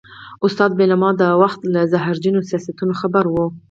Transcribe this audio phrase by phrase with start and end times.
[0.45, 3.35] استاد بينوا د وخت له زهرجنو سیاستونو خبر و.